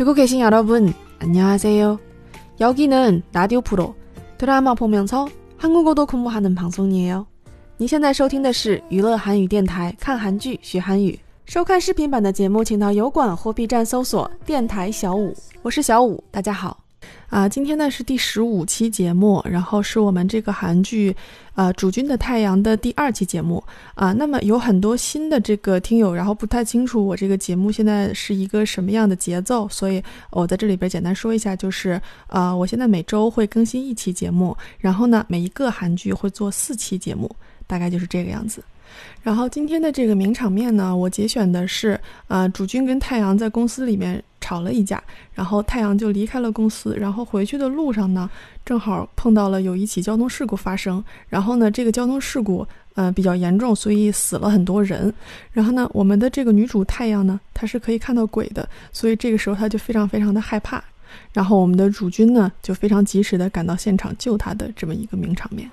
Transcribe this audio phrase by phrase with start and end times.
[0.00, 1.98] 듣고 계신 여러분, 안녕하세요.
[2.60, 3.94] 여기는 라디오 프로
[4.38, 5.26] 드라마 보면서
[5.56, 7.26] 한국어도 공부하는 방송이에요.
[7.78, 11.18] 你现在收听的是娱乐韩语电台，看韩剧学韩语。
[11.44, 16.79] 收看视频版的节目，请到油管或 B 站搜索“电台小五”，我是小五，大家好。
[17.31, 21.15] 啊，今天呢是第十五期节目，然后是我们这个韩剧，
[21.55, 23.63] 呃，《主君的太阳》的第二期节目
[23.95, 24.11] 啊。
[24.11, 37.33] 那么有很多新的这个听友，然后不太清楚我这个节目现在是一个什么样的节奏，所以我在这里边简单说一下，就是呃，我现在每周会更新一期节目，然后呢，每一个韩剧会做四期节目，
[37.65, 38.61] 大概就是这个样子。
[39.23, 45.01] 然后今天的这个名场面呢，我节选的是，呃，主君跟太阳在公司里面吵了一架，
[45.33, 48.29] 然后太阳就离开了公司，然后回去的路上呢，
[48.65, 55.13] 正好碰到了有一起交通事故发生，然后呢，这个交通事故，呃，比较严重，所以死了很多人。
[55.51, 60.83] 然后呢，我们的这个女主太阳呢，她是可以看到鬼的，所以这个时候她就非常非常的害怕。
[61.33, 65.69] 然后我们的主君呢，就非常及时的赶到现场救她的这么一个名场面。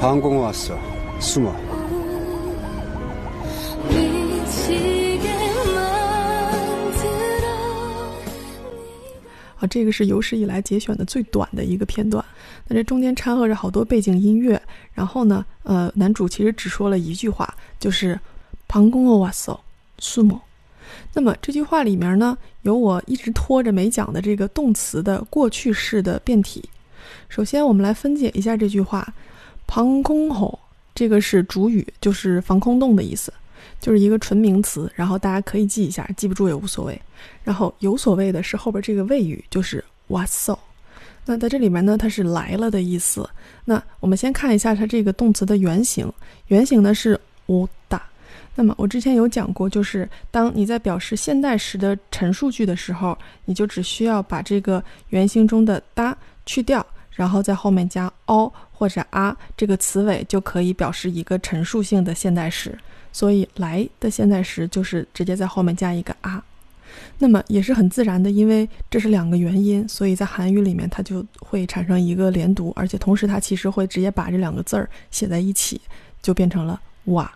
[0.00, 0.76] 방공 왔어.
[1.20, 1.52] 숨어.
[9.60, 12.24] 啊，这个是有史以来节选的最短的一个片段。
[12.66, 14.60] 那这中间掺和着好多背景音乐，
[14.92, 18.18] 然后呢，呃，男主其实只说了一句话，就是“
[18.68, 20.40] 방공어왔어”，숨 어。
[21.14, 26.68] 那么这句话里面呢，有我一直拖着没讲的这个动词的过去式的变体。
[27.28, 29.14] 首先，我们来分解一下这句话，“
[29.67, 30.57] 防空吼”
[30.95, 33.31] 这个是主语，就是防空洞的意思，
[33.79, 34.91] 就是一个纯名词。
[34.95, 36.99] 然后大家可以记一下，记不住也无所谓。
[37.43, 40.57] 然后有所谓的是后边这个谓语，就是 “what so”。
[41.25, 43.29] 那在这里面呢，它是来了的意思。
[43.65, 46.11] 那我们先看一下它这个动词的原型，
[46.47, 47.99] 原型呢是“오다”。
[48.55, 56.17] 那么我之前有讲过，就是当你在表示现代时的陈述句的时候，你就只需要把这个原型中的“哒”
[56.47, 56.83] 去掉。
[57.11, 62.77] 然后在后面加 o 或者啊这个词尾就可以表示一个陈述性的现代时，
[63.11, 66.43] 所以来的现代时就是直接在后面加一个啊，
[67.17, 75.81] 那么也是很自然的，因为这是两个元音，所以在韩语里面它就会产生一个连读，而且同时它其实会直接把这两个字儿写在一起，
[76.21, 77.31] 就变成了哇。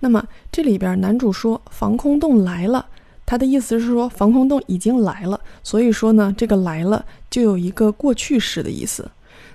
[0.00, 2.86] 那么这里边男主说防空洞来了。
[3.24, 9.08] 他的意思是说，防空洞已经来了，所以说呢，这个来了就有一个过去时的意思。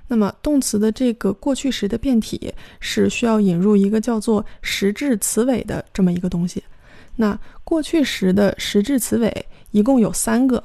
[0.07, 6.63] 那么动词的这个过去时的变体是需要引入一个叫做实质词尾的这么一个东西。
[7.15, 10.63] 那过去时的实质词尾一共有三个，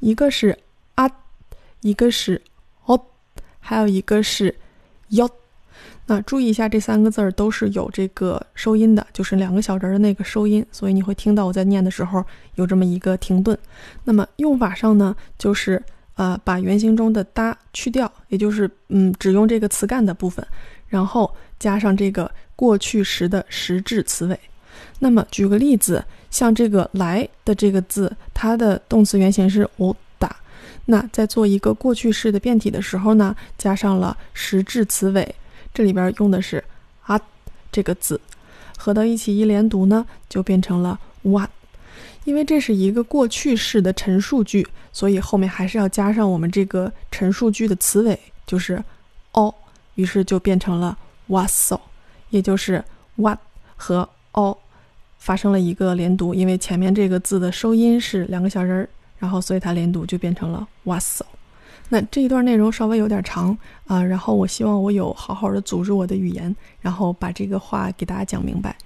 [0.00, 0.58] 一个是
[0.94, 1.10] 啊，
[1.80, 2.40] 一个是
[2.84, 3.00] 哦，
[3.60, 4.54] 还有一个是
[5.08, 5.30] 哟。
[6.04, 12.22] 那注意一下，这三个字儿都是有这个收音的，就是两个小人儿的那个收音，所以你会听到我在念的时候
[12.56, 13.56] 有这么一个停顿。
[14.02, 15.80] 那么用法上呢，就是
[16.14, 20.46] 呃把原型中的哒去掉，也就是嗯只用这个词干的部分，
[20.88, 24.38] 然后加上这个过去时的实质词尾。
[24.98, 30.36] 那么举个例子，像这个来的这个字，它的动词原型是我打，
[30.86, 35.34] 那在做一个过去式的变体的时候呢，加上了实质词尾。
[35.74, 36.62] 这里边用的是
[37.02, 37.20] 啊
[37.70, 38.20] 这个字，
[38.76, 41.48] 合到一起一连读呢，就变成了哇。
[42.24, 48.82] 因为这是一个过去式的陈述句，所以后面还是要加上我们这个陈述句的词尾，就是
[49.32, 49.52] 哦，
[49.96, 50.96] 于是就变成了
[51.28, 51.78] wasso，，
[52.30, 52.82] 也就是
[53.16, 53.38] what
[53.76, 54.56] 和哦
[55.18, 61.22] 发生了一个连读，因为前面这个字的收音是两个小人儿，然后所以它连读就变成了 wasso。
[61.88, 68.76] 那这一段内容稍微有点长啊，然后我希望我有好好的组织我的语言，然后把这个话给大家讲明白。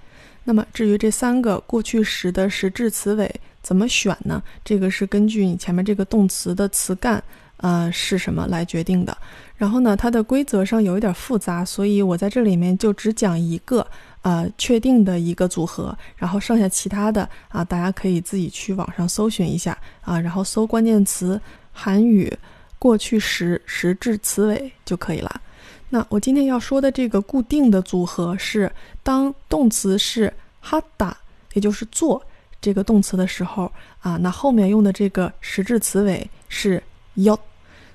[0.47, 3.29] 那么至于这三个过去时的实质词尾
[3.63, 4.43] 怎么选呢？
[4.65, 7.23] 这个是根据你前面这个动词的词干
[7.59, 9.15] 呃是什么来决定的。
[9.57, 13.87] 然后呢，它的规则上有一点复杂，所以我在这里面就只讲一个
[14.23, 21.39] 呃确定的一个组合，然后剩下其他的啊大家可以自己去网上搜寻一下啊，然后搜关键词
[21.73, 22.33] 韩语。
[22.79, 25.41] 过去时实质词尾就可以了。
[25.89, 28.71] 那我今天要说的这个固定的组合是，
[29.03, 31.17] 当动词是哈达，
[31.55, 32.21] 也就是做
[32.61, 36.83] 这个动词的时候啊，那后面用的这个实质词尾是
[37.17, 37.39] yo。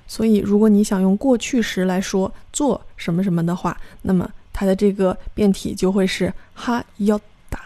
[0.06, 7.58] 所以，如果你想用过去时来说做什么什么的话，那么它的这个变体就会是哈였 다。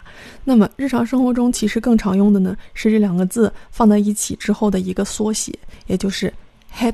[0.43, 5.57] 那么日常生活中其实更常用的呢是这两个字放在一起之后的一个缩写，
[5.87, 6.33] 也就是
[6.73, 6.93] had。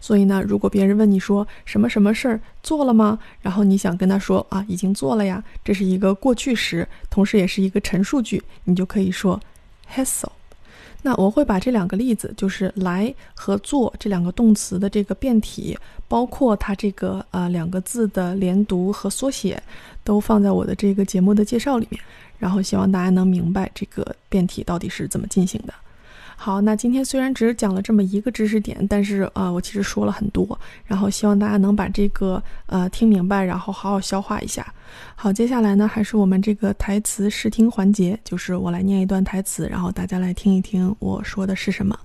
[0.00, 3.18] 所以呢，如果别人问你说什么什么事儿做了吗？
[3.42, 9.38] 然后你想跟他说啊，已经做了呀，这是一个过去时，同时也是一个陈述句，你就可以说
[9.94, 10.32] has so。
[11.02, 19.62] 那我会把这两个例子，就是来和做这两个动词的这个变体，包括它这个呃两个字的连读和缩写，
[20.04, 22.02] 都放在我的这个节目的介绍里面，
[22.38, 25.72] 然后希望大家能明白这个变体到底是怎么进行的。
[26.39, 34.73] 好，那今天虽然只讲了这么一个知识点，但是呃，我其实说了很多，然后希望大家能把这个呃听明白，然后好好消化一下。
[35.15, 41.97] 好，接下来呢，还是我们这个台词试听环节，就是我来念一段台词，然后大家来听一听我说的是什么。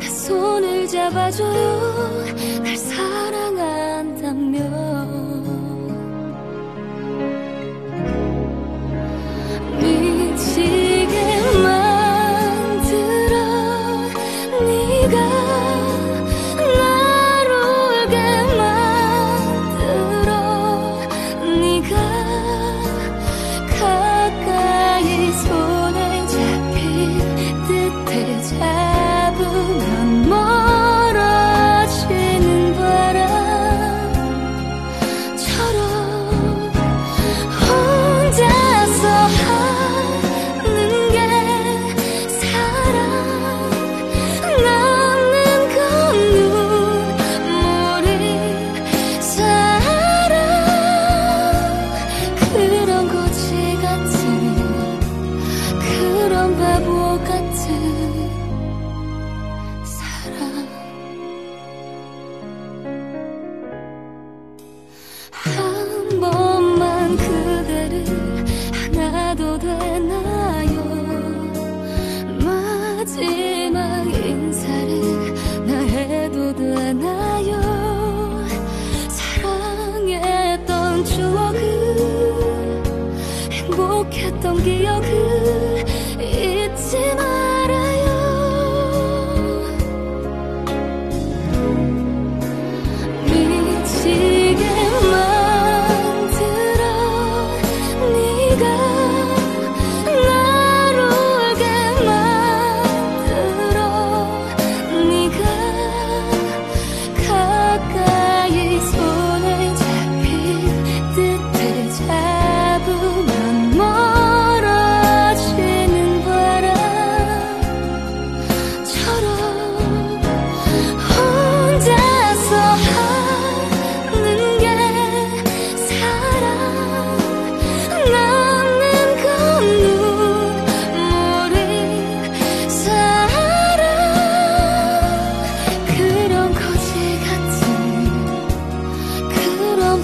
[0.00, 2.24] 내 손을 잡아줘요.
[2.64, 4.87] 날 사랑한다면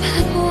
[0.05, 0.44] 看过。